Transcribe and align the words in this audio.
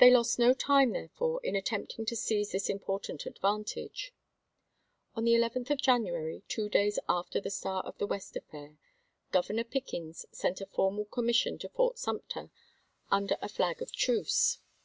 They 0.00 0.10
lost 0.10 0.40
no 0.40 0.54
time, 0.54 0.90
therefore, 0.90 1.40
in 1.44 1.54
attempting 1.54 2.04
to 2.06 2.16
seize 2.16 2.50
this 2.50 2.68
important 2.68 3.26
advantage. 3.26 4.12
On 5.14 5.22
the 5.22 5.34
11th 5.34 5.70
of 5.70 5.80
January, 5.80 6.42
two 6.48 6.68
days 6.68 6.98
after 7.08 7.40
the 7.40 7.48
Star 7.52 7.80
of 7.84 7.96
the 7.98 8.08
West 8.08 8.36
affair, 8.36 8.76
Governor 9.30 9.62
Pickens 9.62 10.26
sent 10.32 10.60
a 10.60 10.66
formal 10.66 11.04
commission 11.04 11.58
to 11.60 11.68
Fort 11.68 11.96
Sumter 11.96 12.50
under 13.08 13.36
a 13.40 13.48
flag 13.48 13.80
of 13.80 13.92
truce. 13.92 14.58